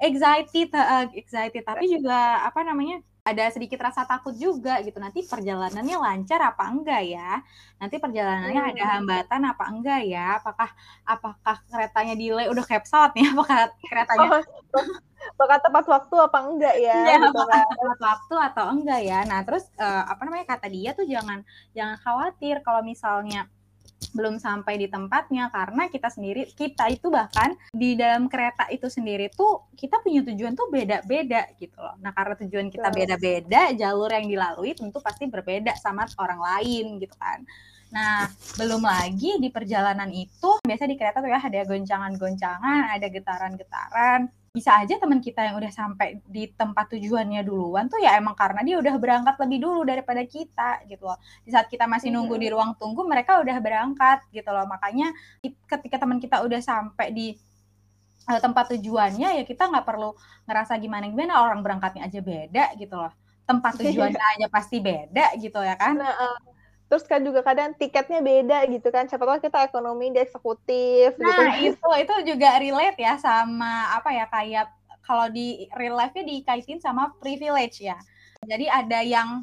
excited. 0.00 0.72
uh, 0.72 1.06
excited. 1.12 1.62
Tapi 1.62 1.84
juga 1.92 2.42
apa 2.42 2.64
namanya 2.64 3.04
ada 3.26 3.50
sedikit 3.50 3.82
rasa 3.82 4.06
takut 4.08 4.32
juga 4.38 4.78
gitu. 4.80 4.96
Nanti 4.96 5.26
perjalanannya 5.26 5.96
lancar 5.98 6.40
apa 6.40 6.64
enggak 6.72 7.02
ya? 7.04 7.42
Nanti 7.76 7.98
perjalanannya 7.98 8.62
hmm. 8.64 8.70
ada 8.72 8.84
hambatan 8.96 9.42
apa 9.44 9.64
enggak 9.68 10.00
ya? 10.06 10.38
Apakah 10.38 10.70
apakah 11.04 11.56
keretanya 11.68 12.14
delay? 12.16 12.46
Udah 12.48 12.64
kayak 12.64 12.86
pesawat 12.86 13.12
nih 13.12 13.26
apakah 13.34 13.58
keretanya 13.82 14.28
oh, 14.30 14.42
apakah 15.34 15.58
tepat 15.58 15.84
waktu 15.88 16.14
apa 16.20 16.38
enggak 16.44 16.76
ya, 16.78 16.96
ya 17.02 17.16
gitu 17.18 17.42
kan. 17.42 17.64
tepat 17.66 18.00
waktu 18.02 18.34
atau 18.52 18.64
enggak 18.70 19.00
ya 19.02 19.20
nah 19.26 19.40
terus 19.42 19.64
uh, 19.80 20.04
apa 20.06 20.20
namanya 20.26 20.46
kata 20.54 20.66
dia 20.70 20.90
tuh 20.92 21.06
jangan 21.08 21.42
jangan 21.72 21.96
khawatir 22.02 22.60
kalau 22.62 22.84
misalnya 22.84 23.50
belum 24.12 24.36
sampai 24.40 24.76
di 24.80 24.88
tempatnya 24.88 25.48
karena 25.52 25.88
kita 25.88 26.08
sendiri 26.08 26.48
kita 26.52 26.88
itu 26.92 27.08
bahkan 27.08 27.56
di 27.72 27.96
dalam 27.96 28.28
kereta 28.28 28.68
itu 28.68 28.88
sendiri 28.88 29.32
tuh 29.32 29.72
kita 29.76 30.00
punya 30.00 30.24
tujuan 30.24 30.52
tuh 30.52 30.68
beda-beda 30.68 31.48
gitu 31.56 31.76
loh. 31.80 31.96
Nah, 32.00 32.12
karena 32.12 32.36
tujuan 32.44 32.68
kita 32.72 32.88
beda-beda, 32.92 33.72
jalur 33.76 34.12
yang 34.12 34.28
dilalui 34.28 34.72
tentu 34.76 35.00
pasti 35.00 35.28
berbeda 35.28 35.76
sama 35.80 36.08
orang 36.20 36.40
lain 36.40 37.00
gitu 37.00 37.16
kan. 37.16 37.44
Nah, 37.92 38.28
belum 38.58 38.82
lagi 38.82 39.38
di 39.38 39.48
perjalanan 39.48 40.10
itu 40.10 40.60
biasa 40.64 40.84
di 40.84 40.96
kereta 40.98 41.22
tuh 41.22 41.30
ya 41.30 41.40
ada 41.40 41.60
goncangan-goncangan, 41.64 42.92
ada 42.98 43.06
getaran-getaran 43.08 44.20
bisa 44.56 44.72
aja 44.72 44.96
teman 44.96 45.20
kita 45.20 45.44
yang 45.44 45.60
udah 45.60 45.68
sampai 45.68 46.16
di 46.24 46.48
tempat 46.48 46.88
tujuannya 46.88 47.44
duluan 47.44 47.92
tuh 47.92 48.00
ya 48.00 48.16
emang 48.16 48.32
karena 48.32 48.64
dia 48.64 48.80
udah 48.80 48.96
berangkat 48.96 49.36
lebih 49.44 49.58
dulu 49.68 49.84
daripada 49.84 50.24
kita 50.24 50.80
gitu 50.88 51.04
loh. 51.04 51.20
Di 51.44 51.52
saat 51.52 51.68
kita 51.68 51.84
masih 51.84 52.08
nunggu 52.08 52.40
di 52.40 52.48
ruang 52.48 52.72
tunggu 52.80 53.04
mereka 53.04 53.36
udah 53.44 53.56
berangkat 53.60 54.24
gitu 54.32 54.48
loh. 54.48 54.64
Makanya 54.64 55.12
ketika 55.44 56.00
teman 56.00 56.16
kita 56.16 56.40
udah 56.40 56.56
sampai 56.64 57.12
di 57.12 57.36
uh, 58.32 58.40
tempat 58.40 58.72
tujuannya 58.72 59.28
ya 59.36 59.44
kita 59.44 59.68
nggak 59.68 59.84
perlu 59.84 60.16
ngerasa 60.48 60.72
gimana 60.80 61.04
gimana 61.12 61.44
orang 61.44 61.60
berangkatnya 61.60 62.08
aja 62.08 62.24
beda 62.24 62.64
gitu 62.80 62.96
loh. 62.96 63.12
Tempat 63.44 63.76
tujuannya 63.76 64.24
aja 64.40 64.46
pasti 64.48 64.80
beda 64.80 65.36
gitu 65.36 65.60
ya 65.60 65.76
kan. 65.76 66.00
Nah, 66.00 66.16
uh 66.16 66.55
Terus 66.86 67.02
kan 67.02 67.18
juga 67.22 67.42
kadang 67.42 67.74
tiketnya 67.74 68.22
beda 68.22 68.62
gitu 68.70 68.88
kan. 68.94 69.10
Siapa 69.10 69.26
tahu 69.26 69.42
kita 69.42 69.66
ekonomi 69.66 70.14
di 70.14 70.22
eksekutif 70.22 71.18
nah, 71.18 71.26
gitu. 71.26 71.42
Nah, 71.42 71.54
itu 71.66 71.88
itu 72.06 72.14
juga 72.34 72.62
relate 72.62 72.98
ya 73.02 73.18
sama 73.18 73.90
apa 73.98 74.10
ya 74.14 74.26
kayak 74.30 74.66
kalau 75.02 75.26
di 75.30 75.70
real 75.74 75.98
life-nya 75.98 76.26
dikaitin 76.26 76.78
sama 76.82 77.14
privilege 77.18 77.82
ya. 77.82 77.98
Jadi 78.46 78.66
ada 78.70 79.02
yang 79.02 79.42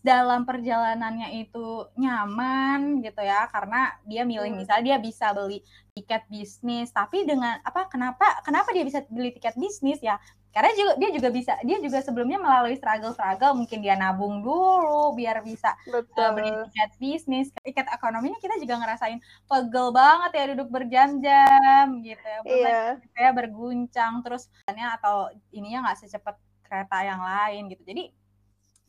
dalam 0.00 0.46
perjalanannya 0.46 1.42
itu 1.42 1.90
nyaman 1.98 3.02
gitu 3.02 3.20
ya 3.24 3.50
karena 3.50 3.96
dia 4.06 4.22
milih 4.22 4.54
hmm. 4.54 4.60
misalnya 4.62 4.84
dia 4.94 4.98
bisa 5.02 5.34
beli 5.34 5.64
tiket 5.96 6.22
bisnis 6.30 6.94
tapi 6.94 7.26
dengan 7.26 7.58
apa 7.66 7.90
kenapa 7.90 8.44
kenapa 8.46 8.70
dia 8.70 8.86
bisa 8.86 9.02
beli 9.10 9.34
tiket 9.34 9.58
bisnis 9.58 9.98
ya 9.98 10.20
karena 10.50 10.70
juga 10.74 10.92
dia 10.98 11.10
juga 11.14 11.28
bisa 11.30 11.52
dia 11.62 11.78
juga 11.78 12.02
sebelumnya 12.02 12.42
melalui 12.42 12.74
struggle-struggle 12.74 13.54
mungkin 13.54 13.78
dia 13.86 13.94
nabung 13.94 14.42
dulu 14.42 15.14
biar 15.14 15.46
bisa 15.46 15.78
Betul. 15.86 16.18
Uh, 16.18 16.30
beli 16.34 16.50
tiket 16.66 16.90
bisnis 16.98 17.48
tiket 17.62 17.86
ekonominya 17.86 18.38
kita 18.42 18.58
juga 18.58 18.82
ngerasain 18.82 19.22
pegel 19.46 19.94
banget 19.94 20.30
ya 20.34 20.44
duduk 20.54 20.68
berjam-jam 20.74 21.86
gitu 22.02 22.26
ya 22.26 22.38
yeah. 22.46 22.90
saya 23.14 23.30
berguncang 23.30 24.26
terus 24.26 24.50
atau 24.66 25.30
ininya 25.54 25.86
nggak 25.90 26.02
secepat 26.02 26.34
kereta 26.66 26.98
yang 27.02 27.22
lain 27.22 27.70
gitu 27.70 27.82
jadi 27.86 28.10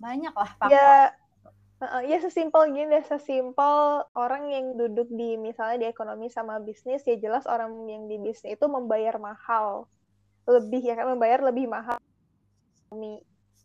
banyak 0.01 0.33
lah 0.33 0.51
faktor. 0.57 0.73
ya 0.73 1.13
Uh, 1.81 2.05
ya 2.05 2.21
sesimpel 2.21 2.69
gini 2.69 2.93
deh, 2.93 3.01
sesimpel 3.09 4.05
orang 4.13 4.53
yang 4.53 4.77
duduk 4.77 5.09
di 5.09 5.33
misalnya 5.33 5.81
di 5.81 5.87
ekonomi 5.89 6.29
sama 6.29 6.61
bisnis, 6.61 7.01
ya 7.09 7.17
jelas 7.17 7.49
orang 7.49 7.73
yang 7.89 8.05
di 8.05 8.21
bisnis 8.21 8.53
itu 8.53 8.69
membayar 8.69 9.17
mahal. 9.17 9.89
Lebih 10.45 10.77
ya 10.77 10.93
kan 10.93 11.09
membayar 11.17 11.41
lebih 11.41 11.65
mahal. 11.65 11.97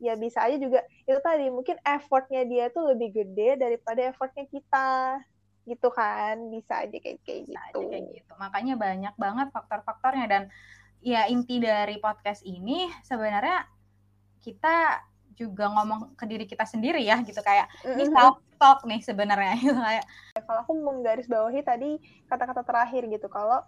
Ya 0.00 0.16
bisa 0.16 0.48
aja 0.48 0.56
juga 0.56 0.80
itu 1.04 1.20
tadi 1.20 1.52
mungkin 1.52 1.76
effortnya 1.84 2.48
dia 2.48 2.72
tuh 2.72 2.88
lebih 2.96 3.20
gede 3.20 3.60
daripada 3.60 4.08
effortnya 4.08 4.48
kita. 4.48 5.20
Gitu 5.68 5.88
kan 5.92 6.40
bisa 6.48 6.88
aja 6.88 6.96
kayak 6.96 7.20
kayak 7.20 7.52
gitu. 7.52 7.60
Aja 7.76 7.84
kayak 7.84 8.04
gitu. 8.16 8.32
Makanya 8.40 8.74
banyak 8.80 9.14
banget 9.20 9.52
faktor-faktornya 9.52 10.24
dan 10.24 10.42
ya 11.04 11.28
inti 11.28 11.60
dari 11.60 12.00
podcast 12.00 12.40
ini 12.48 12.88
sebenarnya 13.04 13.68
kita 14.40 15.04
juga 15.36 15.68
ngomong 15.68 16.16
ke 16.16 16.24
diri 16.24 16.44
kita 16.48 16.64
sendiri 16.64 17.04
ya 17.04 17.20
gitu. 17.22 17.38
Kayak 17.44 17.68
ini 17.84 18.08
self 18.08 18.40
talk 18.56 18.82
nih 18.88 19.00
sebenarnya. 19.04 19.54
Gitu 19.62 19.76
kayak. 19.76 20.04
Kalau 20.40 20.60
aku 20.64 20.72
menggarisbawahi 20.80 21.60
tadi 21.62 22.00
kata-kata 22.26 22.64
terakhir 22.64 23.04
gitu 23.12 23.28
kalau 23.28 23.60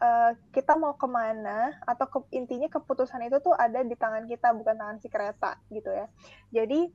uh, 0.00 0.32
kita 0.50 0.74
mau 0.74 0.96
ke 0.96 1.06
mana 1.06 1.76
atau 1.84 2.08
ke, 2.08 2.18
intinya 2.34 2.66
keputusan 2.72 3.28
itu 3.28 3.38
tuh 3.44 3.54
ada 3.54 3.84
di 3.84 3.94
tangan 3.94 4.24
kita 4.26 4.56
bukan 4.56 4.74
tangan 4.74 4.98
si 4.98 5.08
kereta 5.12 5.60
gitu 5.68 5.92
ya. 5.92 6.06
Jadi 6.50 6.90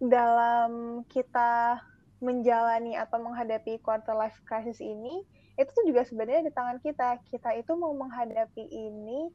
dalam 0.00 1.04
kita 1.12 1.84
menjalani 2.20 2.96
atau 2.96 3.20
menghadapi 3.20 3.80
quarter 3.80 4.12
life 4.16 4.36
crisis 4.44 4.80
ini 4.80 5.24
itu 5.60 5.70
tuh 5.72 5.84
juga 5.84 6.04
sebenarnya 6.08 6.48
di 6.48 6.52
tangan 6.52 6.80
kita. 6.80 7.20
Kita 7.28 7.52
itu 7.56 7.72
mau 7.76 7.92
menghadapi 7.92 8.64
ini 8.64 9.28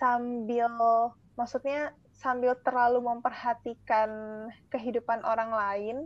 sambil 0.00 0.72
maksudnya 1.36 1.92
sambil 2.20 2.52
terlalu 2.60 3.00
memperhatikan 3.00 4.10
kehidupan 4.68 5.24
orang 5.24 5.50
lain 5.50 5.96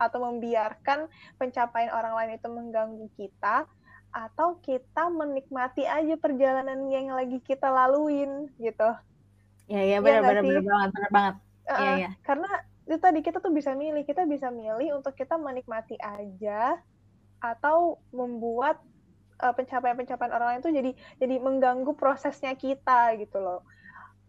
atau 0.00 0.24
membiarkan 0.24 1.12
pencapaian 1.36 1.92
orang 1.92 2.16
lain 2.16 2.30
itu 2.40 2.48
mengganggu 2.48 3.06
kita 3.20 3.68
atau 4.08 4.56
kita 4.64 5.12
menikmati 5.12 5.84
aja 5.84 6.16
perjalanan 6.16 6.88
yang 6.88 7.12
lagi 7.12 7.44
kita 7.44 7.68
laluin 7.68 8.48
gitu. 8.56 8.88
Ya 9.68 9.84
ya 9.84 10.00
benar 10.00 10.24
ya, 10.24 10.40
benar 10.40 10.42
benar 10.42 10.64
banget 10.64 10.90
benar 10.96 11.10
banget. 11.12 11.34
Uh, 11.68 11.76
ya, 11.76 11.92
ya. 12.08 12.10
Karena 12.24 12.50
itu 12.88 12.96
tadi 12.96 13.20
kita 13.20 13.38
tuh 13.44 13.52
bisa 13.52 13.76
milih, 13.76 14.00
kita 14.08 14.24
bisa 14.24 14.48
milih 14.48 14.96
untuk 14.96 15.12
kita 15.12 15.36
menikmati 15.36 16.00
aja 16.00 16.80
atau 17.44 18.00
membuat 18.08 18.80
uh, 19.44 19.52
pencapaian-pencapaian 19.52 20.32
orang 20.32 20.48
lain 20.56 20.60
itu 20.64 20.72
jadi 20.72 20.90
jadi 21.20 21.36
mengganggu 21.44 21.92
prosesnya 21.92 22.56
kita 22.56 23.12
gitu 23.20 23.38
loh. 23.44 23.60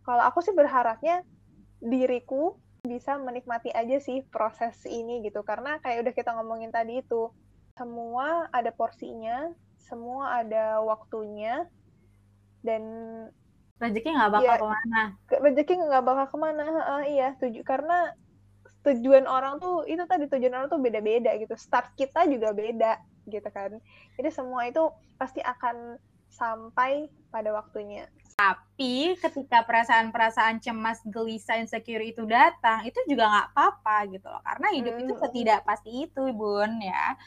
Kalau 0.10 0.26
aku 0.26 0.42
sih 0.42 0.58
berharapnya 0.58 1.22
diriku 1.78 2.58
bisa 2.82 3.22
menikmati 3.22 3.70
aja 3.70 4.02
sih 4.02 4.26
proses 4.26 4.82
ini 4.90 5.22
gitu. 5.22 5.46
Karena 5.46 5.78
kayak 5.78 6.02
udah 6.02 6.14
kita 6.18 6.34
ngomongin 6.34 6.74
tadi 6.74 7.06
itu 7.06 7.30
semua 7.78 8.50
ada 8.50 8.74
porsinya 8.74 9.54
semua 9.78 10.42
ada 10.42 10.82
waktunya 10.82 11.70
dan 12.66 12.84
rezeki 13.78 14.18
nggak 14.18 14.32
bakal 14.34 14.50
ya, 14.50 14.58
ke 14.58 14.68
mana. 14.68 15.02
Rezeki 15.30 15.74
nggak 15.78 16.04
bakal 16.04 16.26
ke 16.26 16.38
mana 16.42 16.66
uh, 16.66 17.04
iya 17.06 17.38
tujuh 17.38 17.62
karena 17.62 18.12
tujuan 18.82 19.30
orang 19.30 19.62
tuh 19.62 19.86
itu 19.86 20.02
tadi 20.10 20.26
tujuan 20.26 20.58
orang 20.58 20.70
tuh 20.74 20.82
beda-beda 20.82 21.38
gitu. 21.38 21.54
Start 21.54 21.94
kita 21.94 22.26
juga 22.26 22.58
beda 22.58 22.98
gitu 23.30 23.50
kan. 23.54 23.78
Jadi 24.18 24.30
semua 24.34 24.66
itu 24.66 24.90
pasti 25.22 25.40
akan 25.46 26.02
sampai 26.34 27.10
pada 27.30 27.54
waktunya 27.54 28.10
tapi 28.40 29.20
ketika 29.20 29.68
perasaan-perasaan 29.68 30.64
cemas, 30.64 31.04
gelisah, 31.04 31.60
insecure 31.60 32.08
itu 32.08 32.24
datang, 32.24 32.88
itu 32.88 32.96
juga 33.04 33.28
nggak 33.28 33.48
apa-apa 33.52 34.08
gitu 34.16 34.32
loh. 34.32 34.40
Karena 34.40 34.68
hidup 34.72 34.96
hmm. 34.96 35.04
itu 35.04 35.14
tidak 35.44 35.68
pasti 35.68 36.08
itu, 36.08 36.24
Bun 36.32 36.80
ya. 36.80 37.20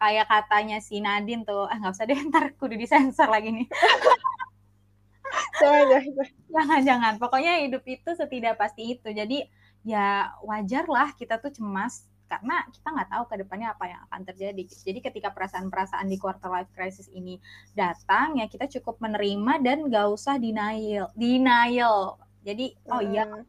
Kayak 0.00 0.24
katanya 0.32 0.80
si 0.80 1.04
Nadine 1.04 1.44
tuh, 1.44 1.68
ah 1.68 1.76
nggak 1.76 1.92
usah 1.92 2.08
deh, 2.08 2.16
ntar 2.32 2.56
kudu 2.56 2.80
disensor 2.80 3.28
lagi 3.28 3.52
nih. 3.52 3.68
jangan, 5.60 6.02
jangan, 6.48 6.80
jangan. 6.80 7.14
Pokoknya 7.20 7.60
hidup 7.60 7.84
itu 7.84 8.16
setidak 8.16 8.56
pasti 8.56 8.96
itu. 8.96 9.12
Jadi 9.12 9.44
ya 9.84 10.32
wajar 10.48 10.88
lah 10.88 11.12
kita 11.12 11.44
tuh 11.44 11.52
cemas 11.52 12.08
karena 12.24 12.64
kita 12.72 12.88
nggak 12.90 13.10
tahu 13.12 13.24
ke 13.30 13.34
depannya 13.44 13.68
apa 13.72 13.84
yang 13.86 14.00
akan 14.10 14.20
terjadi. 14.32 14.62
Jadi 14.64 14.98
ketika 15.04 15.28
perasaan-perasaan 15.30 16.06
di 16.08 16.16
quarter 16.16 16.50
life 16.50 16.70
crisis 16.72 17.06
ini 17.12 17.38
datang 17.76 18.40
ya 18.40 18.48
kita 18.48 18.66
cukup 18.78 18.98
menerima 19.00 19.60
dan 19.60 19.86
nggak 19.86 20.06
usah 20.10 20.40
denial, 20.40 21.12
denial. 21.14 22.18
Jadi 22.44 22.76
oh 22.92 23.00
iya, 23.00 23.24
hmm. 23.24 23.44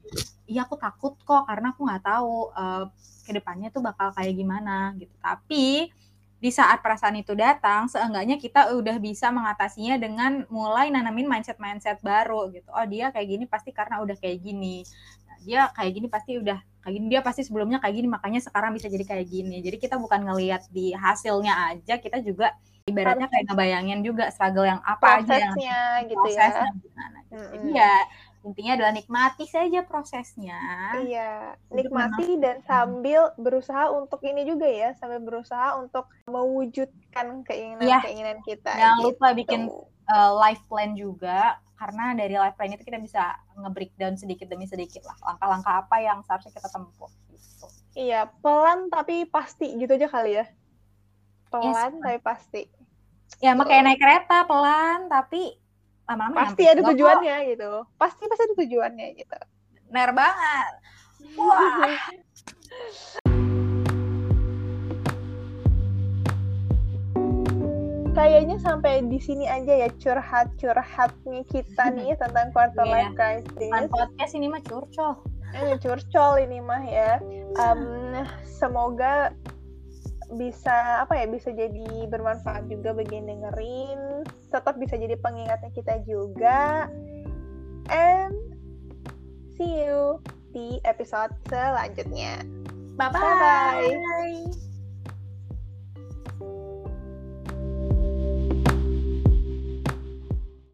iya 0.47 0.63
aku 0.63 0.79
takut 0.79 1.19
kok 1.23 1.43
karena 1.47 1.75
aku 1.75 1.81
nggak 1.83 2.03
tahu 2.03 2.51
uh, 2.55 2.87
ke 3.27 3.31
depannya 3.35 3.73
tuh 3.73 3.83
bakal 3.83 4.15
kayak 4.15 4.35
gimana 4.35 4.95
gitu. 4.95 5.11
Tapi 5.19 5.91
di 6.35 6.51
saat 6.53 6.83
perasaan 6.83 7.17
itu 7.17 7.33
datang, 7.33 7.89
seenggaknya 7.89 8.37
kita 8.37 8.75
udah 8.75 9.01
bisa 9.01 9.33
mengatasinya 9.33 9.97
dengan 9.97 10.45
mulai 10.53 10.93
nanamin 10.93 11.25
mindset-mindset 11.25 12.03
baru 12.05 12.53
gitu. 12.53 12.69
Oh 12.69 12.85
dia 12.85 13.09
kayak 13.09 13.27
gini 13.27 13.45
pasti 13.49 13.73
karena 13.73 14.03
udah 14.03 14.13
kayak 14.19 14.43
gini 14.43 14.85
dia 15.45 15.69
kayak 15.77 15.91
gini 15.93 16.07
pasti 16.09 16.41
udah 16.41 16.57
kayak 16.81 16.93
gini 16.97 17.05
dia 17.09 17.21
pasti 17.21 17.41
sebelumnya 17.45 17.77
kayak 17.77 17.95
gini 17.97 18.07
makanya 18.09 18.41
sekarang 18.41 18.73
bisa 18.73 18.89
jadi 18.89 19.05
kayak 19.05 19.25
gini 19.29 19.61
jadi 19.61 19.77
kita 19.77 19.95
bukan 20.01 20.25
ngelihat 20.25 20.65
di 20.73 20.93
hasilnya 20.93 21.53
aja 21.73 22.01
kita 22.01 22.21
juga 22.25 22.57
ibaratnya 22.85 23.25
kayak 23.25 23.49
ngebayangin 23.49 24.05
juga 24.05 24.29
struggle 24.29 24.69
yang 24.69 24.81
apa 24.85 25.25
prosesnya, 25.25 25.49
aja 25.49 25.65
yang 26.01 26.05
gitu 26.05 26.27
ya. 26.29 26.37
prosesnya 26.37 26.69
ya 26.69 26.81
gimana 26.81 27.17
gitu. 27.17 27.33
Mm-hmm. 27.33 27.53
jadi 27.53 27.69
ya 27.73 27.93
intinya 28.45 28.71
adalah 28.77 28.93
nikmati 28.93 29.45
saja 29.49 29.79
prosesnya 29.81 30.59
iya 31.01 31.57
nikmati 31.73 32.37
dan 32.37 32.61
sambil 32.69 33.33
berusaha 33.41 33.89
untuk 33.89 34.21
ini 34.21 34.45
juga 34.45 34.69
ya 34.69 34.93
sambil 35.01 35.17
berusaha 35.25 35.81
untuk 35.81 36.05
mewujudkan 36.29 37.41
keinginan-keinginan 37.41 38.37
ya. 38.37 38.45
kita 38.45 38.71
jangan 38.77 38.97
gitu. 39.01 39.05
lupa 39.09 39.27
bikin 39.33 39.61
uh, 40.09 40.31
life 40.37 40.61
plan 40.69 40.93
juga 40.93 41.59
karena 41.75 42.15
dari 42.15 42.35
life 42.39 42.55
plan 42.55 42.71
itu 42.71 42.87
kita 42.87 42.99
bisa 43.03 43.35
nge-breakdown 43.59 44.15
sedikit 44.15 44.47
demi 44.47 44.63
sedikit 44.63 45.03
lah 45.03 45.17
langkah-langkah 45.33 45.73
apa 45.85 45.95
yang 45.99 46.23
seharusnya 46.23 46.55
kita 46.55 46.69
tempuh 46.71 47.11
gitu. 47.29 47.67
Iya, 47.95 48.31
pelan 48.43 48.91
tapi 48.91 49.27
pasti 49.27 49.75
gitu 49.75 49.95
aja 49.95 50.07
kali 50.07 50.39
ya. 50.39 50.45
Pelan 51.51 51.99
yes. 51.99 52.03
tapi 52.03 52.19
pasti. 52.23 52.61
Ya, 53.43 53.51
so. 53.55 53.59
makanya 53.59 53.91
naik 53.91 53.99
kereta 53.99 54.47
pelan 54.47 55.11
tapi 55.11 55.59
lama-lama 56.05 56.47
pasti 56.47 56.63
ada 56.69 56.81
tujuannya 56.85 57.35
kok. 57.35 57.49
gitu. 57.51 57.71
Pasti 57.99 58.23
pasti 58.27 58.43
ada 58.47 58.55
tujuannya 58.55 59.07
gitu. 59.19 59.39
Benar 59.91 60.09
banget. 60.15 60.71
Wah. 61.39 63.23
Kayaknya 68.15 68.57
sampai 68.63 69.03
di 69.05 69.19
sini 69.19 69.45
aja 69.45 69.85
ya 69.85 69.89
curhat-curhatnya 69.99 71.43
kita 71.51 71.83
nih 71.93 72.15
tentang 72.15 72.49
quarter 72.55 72.87
yeah. 72.87 73.11
life 73.11 73.13
crisis. 73.13 73.69
Bukan 73.69 73.85
podcast 73.91 74.33
ini 74.33 74.47
mah 74.47 74.63
curcol. 74.63 75.19
Eh, 75.51 75.75
curcol 75.83 76.39
ini 76.39 76.63
mah 76.63 76.83
ya. 76.87 77.19
Um, 77.59 78.23
semoga 78.47 79.35
bisa 80.33 81.05
apa 81.05 81.21
ya 81.21 81.29
bisa 81.29 81.53
jadi 81.53 82.09
bermanfaat 82.09 82.65
juga 82.65 82.97
bagi 82.97 83.21
yang 83.21 83.29
dengerin 83.29 84.25
tetap 84.49 84.73
bisa 84.81 84.97
jadi 84.97 85.13
pengingatnya 85.21 85.69
kita 85.69 86.01
juga 86.01 86.89
and 87.93 88.33
see 89.53 89.85
you 89.85 90.17
di 90.49 90.81
episode 90.81 91.29
selanjutnya 91.45 92.41
bye 92.97 93.13
bye, 93.13 93.21
bye, 93.21 93.93
-bye. 93.93 94.74